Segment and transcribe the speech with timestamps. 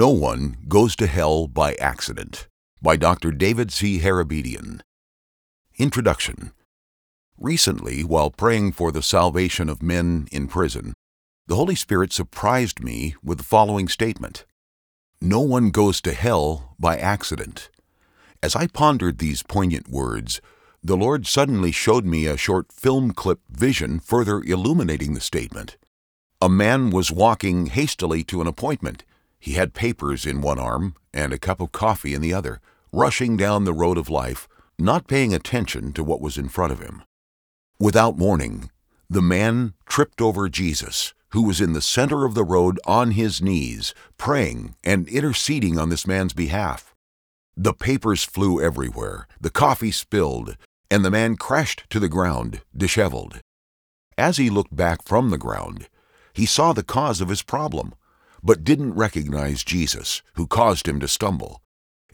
[0.00, 2.48] No One Goes to Hell by Accident
[2.80, 3.32] by Dr.
[3.32, 3.98] David C.
[3.98, 4.80] Harabedian.
[5.76, 6.52] Introduction
[7.36, 10.94] Recently, while praying for the salvation of men in prison,
[11.48, 14.46] the Holy Spirit surprised me with the following statement
[15.20, 17.68] No one goes to hell by accident.
[18.42, 20.40] As I pondered these poignant words,
[20.82, 25.76] the Lord suddenly showed me a short film clip vision further illuminating the statement.
[26.40, 29.04] A man was walking hastily to an appointment.
[29.40, 32.60] He had papers in one arm and a cup of coffee in the other,
[32.92, 34.46] rushing down the road of life,
[34.78, 37.02] not paying attention to what was in front of him.
[37.78, 38.70] Without warning,
[39.08, 43.40] the man tripped over Jesus, who was in the center of the road on his
[43.40, 46.94] knees, praying and interceding on this man's behalf.
[47.56, 50.56] The papers flew everywhere, the coffee spilled,
[50.90, 53.40] and the man crashed to the ground, disheveled.
[54.18, 55.88] As he looked back from the ground,
[56.32, 57.94] he saw the cause of his problem,
[58.42, 61.62] but didn't recognize Jesus, who caused him to stumble.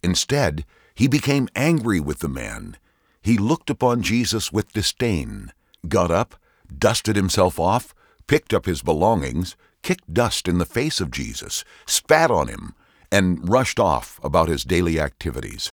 [0.03, 2.77] Instead, he became angry with the man.
[3.23, 5.53] He looked upon Jesus with disdain,
[5.89, 6.37] got up,
[6.77, 7.95] dusted himself off,
[8.27, 12.75] picked up his belongings, kicked dust in the face of Jesus, spat on him,
[13.13, 15.71] and rushed off about his daily activities.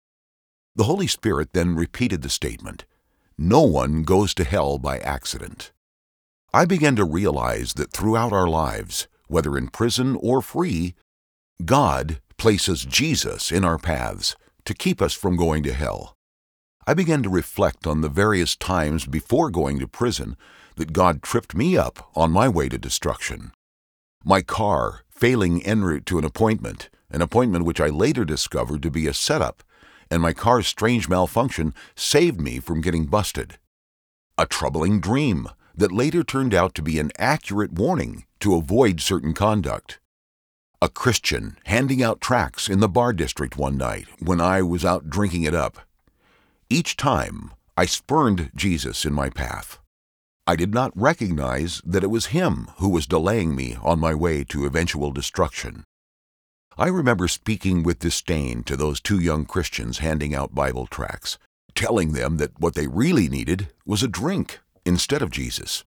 [0.76, 2.86] The Holy Spirit then repeated the statement
[3.38, 5.72] No one goes to hell by accident.
[6.54, 10.94] I began to realize that throughout our lives, whether in prison or free,
[11.64, 16.18] God places Jesus in our paths to keep us from going to hell.
[16.86, 20.36] I began to reflect on the various times before going to prison
[20.76, 23.54] that God tripped me up on my way to destruction.
[24.26, 28.92] My car failing en route to an appointment, an appointment which I later discovered to
[28.92, 29.64] be a setup,
[30.10, 33.60] and my car's strange malfunction saved me from getting busted.
[34.38, 39.34] A troubling dream that later turned out to be an accurate warning to avoid certain
[39.34, 40.00] conduct.
[40.82, 45.10] A Christian handing out tracts in the bar district one night when I was out
[45.10, 45.80] drinking it up.
[46.70, 49.80] Each time, I spurned Jesus in my path.
[50.48, 54.44] I did not recognize that it was him who was delaying me on my way
[54.46, 55.84] to eventual destruction.
[56.78, 61.38] I remember speaking with disdain to those two young Christians handing out Bible tracts,
[61.76, 65.84] telling them that what they really needed was a drink instead of Jesus.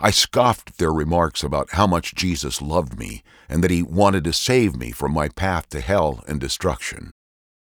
[0.00, 4.32] I scoffed their remarks about how much Jesus loved me and that he wanted to
[4.32, 7.10] save me from my path to hell and destruction.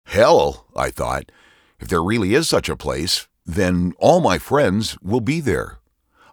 [0.05, 1.31] Hell, I thought,
[1.79, 5.77] if there really is such a place, then all my friends will be there.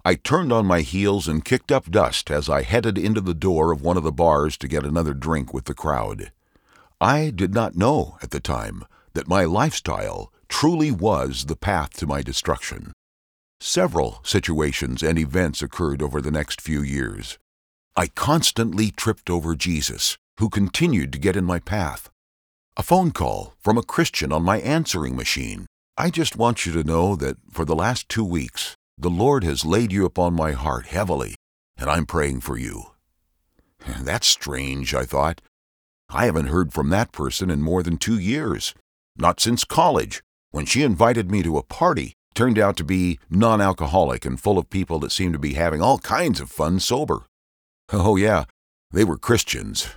[0.05, 3.71] I turned on my heels and kicked up dust as I headed into the door
[3.71, 6.33] of one of the bars to get another drink with the crowd.
[7.01, 12.07] I did not know at the time that my lifestyle truly was the path to
[12.07, 12.93] my destruction.
[13.65, 17.39] Several situations and events occurred over the next few years.
[17.95, 22.11] I constantly tripped over Jesus, who continued to get in my path.
[22.77, 25.67] A phone call from a Christian on my answering machine.
[25.97, 29.65] I just want you to know that for the last two weeks, the Lord has
[29.65, 31.37] laid you upon my heart heavily,
[31.77, 32.87] and I'm praying for you.
[34.01, 35.41] That's strange, I thought.
[36.11, 38.75] I haven't heard from that person in more than two years,
[39.17, 43.61] not since college, when she invited me to a party turned out to be non
[43.61, 47.25] alcoholic and full of people that seemed to be having all kinds of fun sober.
[47.95, 48.45] Oh, yeah,
[48.91, 49.89] they were Christians.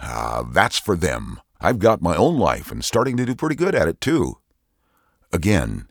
[0.00, 1.40] Ah, that's for them.
[1.60, 4.38] I've got my own life and starting to do pretty good at it, too.
[5.32, 5.86] Again,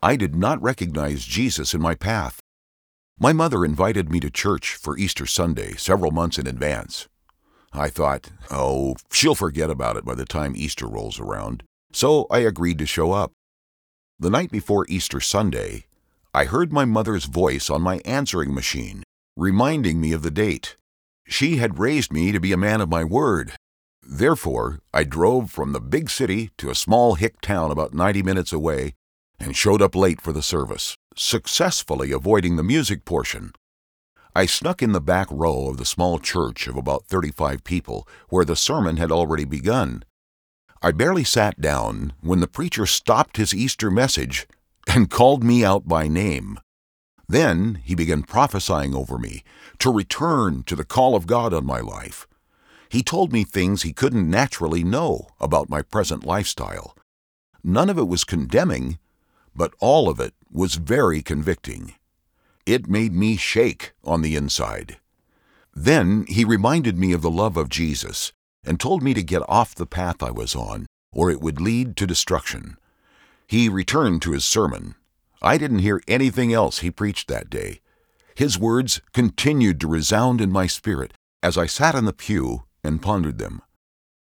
[0.00, 2.40] I did not recognize Jesus in my path.
[3.18, 7.08] My mother invited me to church for Easter Sunday several months in advance.
[7.72, 11.62] I thought, oh, she'll forget about it by the time Easter rolls around,
[11.92, 13.32] so I agreed to show up.
[14.22, 15.86] The night before Easter Sunday,
[16.34, 19.02] I heard my mother's voice on my answering machine,
[19.34, 20.76] reminding me of the date.
[21.26, 23.52] She had raised me to be a man of my word.
[24.06, 28.52] Therefore, I drove from the big city to a small hick town about 90 minutes
[28.52, 28.92] away
[29.38, 33.52] and showed up late for the service, successfully avoiding the music portion.
[34.36, 38.44] I snuck in the back row of the small church of about 35 people where
[38.44, 40.04] the sermon had already begun
[40.82, 44.46] I barely sat down when the preacher stopped his Easter message
[44.86, 46.58] and called me out by name.
[47.28, 49.44] Then he began prophesying over me
[49.78, 52.26] to return to the call of God on my life.
[52.88, 56.96] He told me things he couldn't naturally know about my present lifestyle.
[57.62, 58.98] None of it was condemning,
[59.54, 61.94] but all of it was very convicting.
[62.64, 64.96] It made me shake on the inside.
[65.74, 68.32] Then he reminded me of the love of Jesus
[68.64, 71.96] and told me to get off the path I was on, or it would lead
[71.96, 72.76] to destruction.
[73.46, 74.94] He returned to his sermon.
[75.42, 77.80] I didn't hear anything else he preached that day.
[78.34, 81.12] His words continued to resound in my spirit
[81.42, 83.62] as I sat in the pew and pondered them.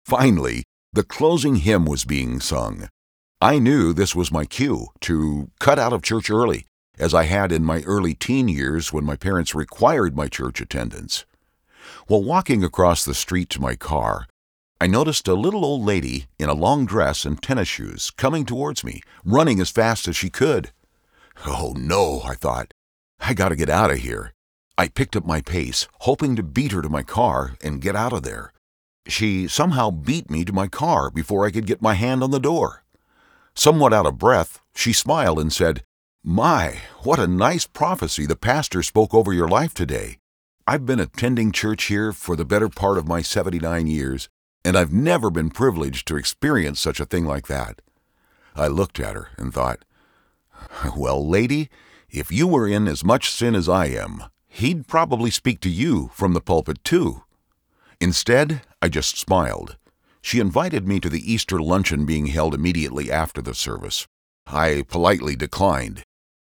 [0.05, 2.87] Finally, the closing hymn was being sung.
[3.41, 6.65] I knew this was my cue to cut out of church early,
[6.97, 11.25] as I had in my early teen years when my parents required my church attendance.
[12.07, 14.27] While walking across the street to my car,
[14.81, 18.83] I noticed a little old lady in a long dress and tennis shoes coming towards
[18.83, 20.71] me, running as fast as she could.
[21.45, 22.74] Oh no, I thought.
[23.19, 24.33] I gotta get out of here.
[24.77, 28.13] I picked up my pace, hoping to beat her to my car and get out
[28.13, 28.53] of there.
[29.07, 32.39] She somehow beat me to my car before I could get my hand on the
[32.39, 32.83] door.
[33.53, 35.83] Somewhat out of breath, she smiled and said,
[36.24, 40.19] My, what a nice prophecy the pastor spoke over your life today.
[40.67, 44.29] I've been attending church here for the better part of my 79 years,
[44.63, 47.81] and I've never been privileged to experience such a thing like that.
[48.56, 49.83] I looked at her and thought,
[50.95, 51.69] Well, lady,
[52.09, 56.11] if you were in as much sin as I am, he'd probably speak to you
[56.13, 57.23] from the pulpit too.
[58.00, 59.77] Instead, I just smiled.
[60.21, 64.07] She invited me to the Easter luncheon being held immediately after the service.
[64.47, 66.03] I politely declined.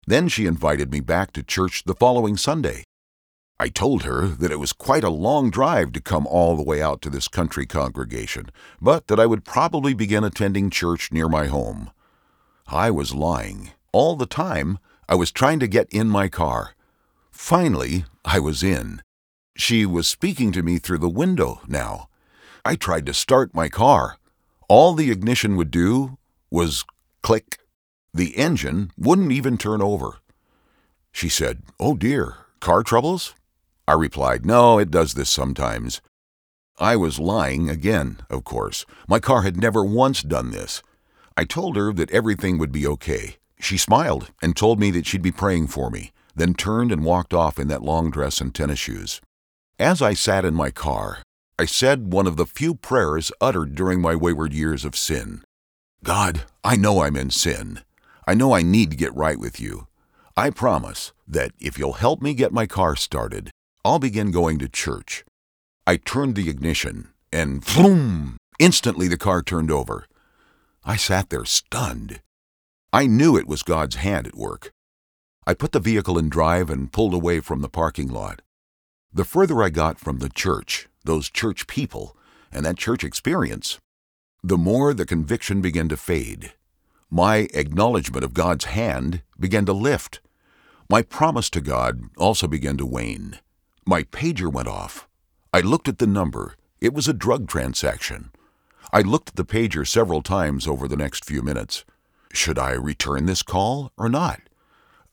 [0.08, 2.84] Then she invited me back to church the following Sunday.
[3.62, 6.82] I told her that it was quite a long drive to come all the way
[6.82, 8.50] out to this country congregation,
[8.82, 11.92] but that I would probably begin attending church near my home.
[12.66, 13.70] I was lying.
[13.92, 16.74] All the time, I was trying to get in my car.
[17.30, 19.04] Finally, I was in.
[19.56, 22.10] She was speaking to me through the window now.
[22.66, 24.18] I tried to start my car.
[24.70, 26.18] All the ignition would do
[26.50, 26.84] was
[27.22, 27.60] click.
[28.12, 30.18] The engine wouldn't even turn over.
[31.12, 33.36] She said, Oh dear, car troubles?
[33.92, 36.00] I replied, No, it does this sometimes.
[36.80, 38.86] I was lying again, of course.
[39.06, 40.82] My car had never once done this.
[41.36, 43.36] I told her that everything would be okay.
[43.60, 47.34] She smiled and told me that she'd be praying for me, then turned and walked
[47.34, 49.20] off in that long dress and tennis shoes.
[49.78, 51.18] As I sat in my car,
[51.60, 55.44] I said one of the few prayers uttered during my wayward years of sin
[56.02, 57.82] God, I know I'm in sin.
[58.26, 59.88] I know I need to get right with you.
[60.38, 63.52] I promise that if you'll help me get my car started,
[63.84, 65.26] I'll begin going to church.
[65.88, 68.38] I turned the ignition, and floom!
[68.60, 70.06] Instantly the car turned over.
[70.84, 72.22] I sat there stunned.
[72.94, 74.72] I knew it was God's hand at work.
[75.48, 78.44] I put the vehicle in drive and pulled away from the parking lot.
[79.12, 82.16] The further I got from the church, those church people,
[82.52, 83.80] and that church experience,
[84.44, 86.54] the more the conviction began to fade.
[87.10, 90.22] My acknowledgement of God's hand began to lift.
[90.88, 93.40] My promise to God also began to wane.
[93.86, 95.08] My pager went off.
[95.52, 96.56] I looked at the number.
[96.80, 98.32] It was a drug transaction.
[98.94, 101.84] I looked at the pager several times over the next few minutes.
[102.32, 104.42] Should I return this call or not?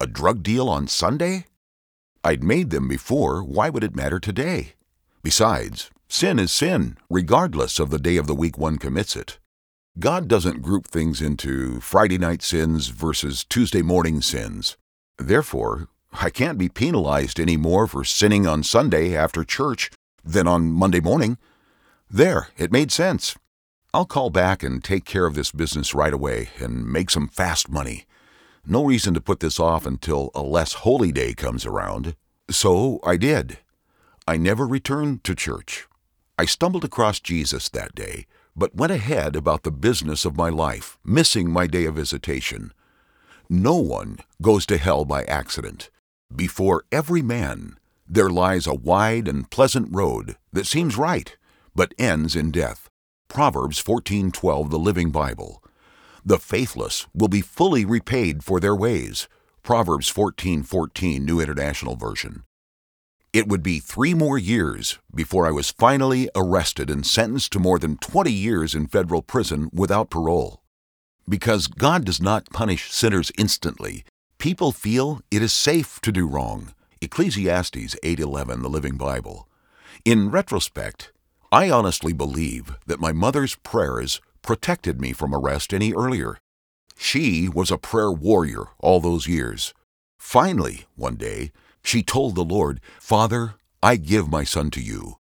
[0.00, 1.46] A drug deal on Sunday?
[2.22, 3.42] I'd made them before.
[3.42, 4.74] Why would it matter today?
[5.22, 9.38] Besides, sin is sin, regardless of the day of the week one commits it.
[9.98, 14.76] God doesn't group things into Friday night sins versus Tuesday morning sins.
[15.16, 15.88] Therefore,
[16.20, 19.88] I can't be penalized any more for sinning on Sunday after church
[20.24, 21.38] than on Monday morning.
[22.10, 23.36] There, it made sense.
[23.94, 27.68] I'll call back and take care of this business right away and make some fast
[27.68, 28.04] money.
[28.66, 32.16] No reason to put this off until a less holy day comes around.
[32.50, 33.58] So I did.
[34.26, 35.86] I never returned to church.
[36.36, 38.26] I stumbled across Jesus that day,
[38.56, 42.72] but went ahead about the business of my life, missing my day of visitation.
[43.48, 45.90] No one goes to hell by accident.
[46.35, 51.37] Before every man, there lies a wide and pleasant road that seems right,
[51.75, 52.88] but ends in death.
[53.28, 55.62] Proverbs 14:12, the Living Bible.
[56.25, 59.28] The faithless will be fully repaid for their ways.
[59.62, 62.44] Proverbs 14:14, New International Version.
[63.32, 67.78] It would be three more years before I was finally arrested and sentenced to more
[67.78, 70.62] than 20 years in federal prison without parole.
[71.28, 74.04] Because God does not punish sinners instantly,
[74.38, 76.73] people feel it is safe to do wrong.
[77.00, 79.49] Ecclesiastes 8:11, the Living Bible.
[80.04, 81.12] In retrospect,
[81.50, 86.38] I honestly believe that my mother's prayers protected me from arrest any earlier.
[86.97, 89.75] She was a prayer warrior all those years.
[90.18, 91.52] Finally, one day,
[91.83, 95.16] she told the Lord, Father, I give my son to you.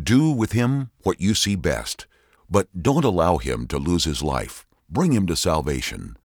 [0.00, 2.06] Do with him what you see best,
[2.50, 4.66] but don't allow him to lose his life.
[4.88, 6.16] Bring him to salvation.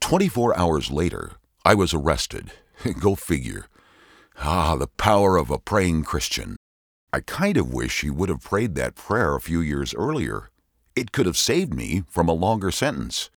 [0.00, 1.32] 24 hours later,
[1.66, 2.52] I was arrested.
[3.00, 3.66] Go figure.
[4.38, 6.54] Ah, the power of a praying Christian.
[7.12, 10.50] I kind of wish he would have prayed that prayer a few years earlier.
[10.94, 13.30] It could have saved me from a longer sentence.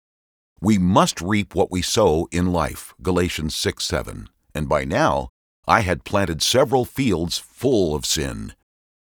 [0.61, 4.29] We must reap what we sow in life, Galatians 6 7.
[4.53, 5.29] And by now,
[5.67, 8.53] I had planted several fields full of sin.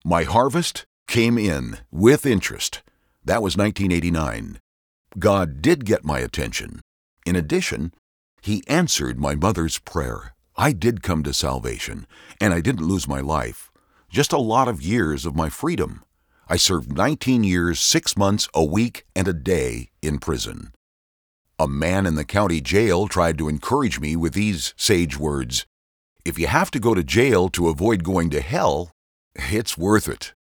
[0.06, 2.84] My harvest came in with interest.
[3.26, 4.60] That was 1989.
[5.18, 6.82] God did get my attention.
[7.26, 7.92] In addition,
[8.42, 10.34] He answered my mother's prayer.
[10.56, 12.08] I did come to salvation,
[12.40, 13.72] and I didn't lose my life,
[14.10, 16.04] just a lot of years of my freedom.
[16.48, 20.74] I served 19 years, 6 months, a week, and a day in prison.
[21.60, 25.66] A man in the county jail tried to encourage me with these sage words
[26.26, 28.92] If you have to go to jail to avoid going to hell,
[29.36, 30.34] it's worth it.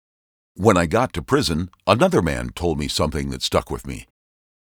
[0.56, 4.08] When I got to prison, another man told me something that stuck with me.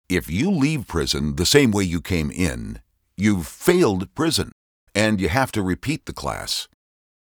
[0.08, 2.80] If you leave prison the same way you came in,
[3.16, 4.52] you've failed prison,
[4.94, 6.68] and you have to repeat the class.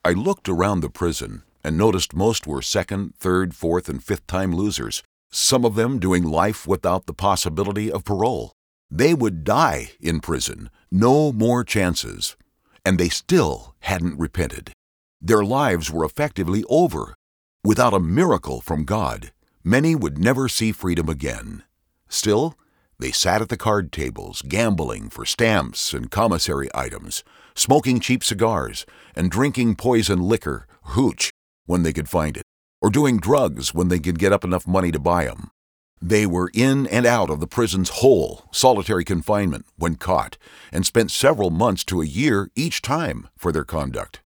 [0.06, 4.54] I looked around the prison and noticed most were second, third, fourth, and fifth time
[4.54, 8.52] losers, some of them doing life without the possibility of parole.
[8.92, 12.36] They would die in prison, no more chances,
[12.86, 14.72] and they still hadn't repented.
[15.22, 17.16] Their lives were effectively over.
[17.64, 19.32] Without a miracle from God,
[19.64, 21.64] many would never see freedom again.
[22.10, 22.56] Still,
[23.00, 27.24] they sat at the card tables, gambling for stamps and commissary items,
[27.56, 28.86] smoking cheap cigars,
[29.16, 31.32] and drinking poison liquor, hooch,
[31.66, 32.44] when they could find it,
[32.82, 35.50] or doing drugs when they could get up enough money to buy buy 'em.
[36.02, 40.38] They were in and out of the prison's hole solitary confinement when caught,
[40.72, 44.22] and spent several months to a year each time for their conduct.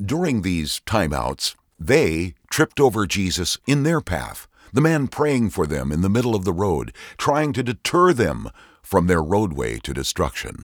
[0.00, 5.92] During these timeouts, they tripped over Jesus in their path, the man praying for them
[5.92, 8.50] in the middle of the road, trying to deter them
[8.82, 10.62] from their roadway to destruction.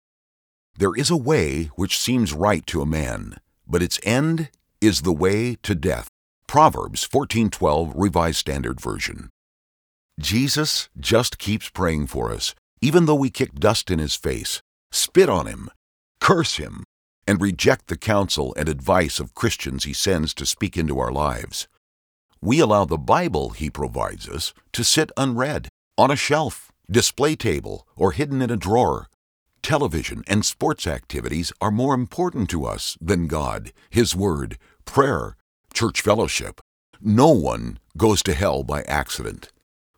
[0.76, 5.12] There is a way which seems right to a man, but its end is the
[5.12, 6.08] way to death.
[6.46, 9.30] Proverbs 14:12 Revised Standard Version.
[10.20, 14.60] Jesus just keeps praying for us, even though we kick dust in his face,
[14.92, 15.70] spit on him,
[16.20, 16.84] curse him,
[17.26, 21.66] and reject the counsel and advice of Christians he sends to speak into our lives.
[22.44, 27.88] We allow the Bible he provides us to sit unread on a shelf, display table,
[27.96, 29.08] or hidden in a drawer.
[29.62, 35.36] Television and sports activities are more important to us than God, His Word, prayer,
[35.72, 36.60] church fellowship.
[37.00, 39.50] No one goes to hell by accident.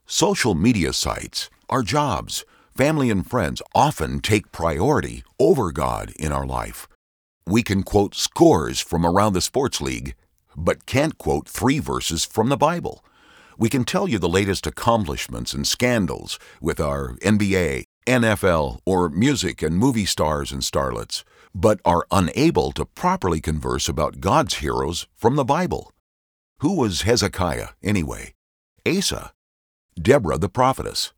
[0.06, 2.44] Social media sites, our jobs,
[2.76, 6.86] family and friends often take priority over God in our life.
[7.44, 10.14] We can quote scores from around the sports league,
[10.56, 13.04] but can't quote three verses from the Bible.
[13.58, 19.62] We can tell you the latest accomplishments and scandals with our NBA, NFL, or music
[19.62, 25.36] and movie stars and starlets, but are unable to properly converse about God's heroes from
[25.36, 25.90] the Bible.
[26.60, 28.34] Who was Hezekiah, anyway?
[28.86, 29.32] Asa?
[30.00, 31.12] Deborah the prophetess?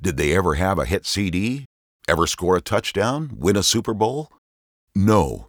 [0.00, 1.66] Did they ever have a hit CD?
[2.08, 3.30] Ever score a touchdown?
[3.36, 4.30] Win a Super Bowl?
[4.94, 5.48] No,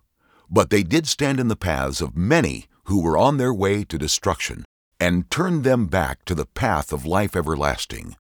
[0.49, 3.97] but they did stand in the paths of many who were on their way to
[3.97, 4.65] destruction
[4.99, 8.15] and turned them back to the path of life everlasting.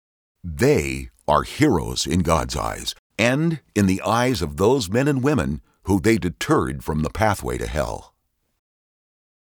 [0.43, 5.61] They are heroes in God's eyes and in the eyes of those men and women
[5.85, 8.15] who they deterred from the pathway to hell.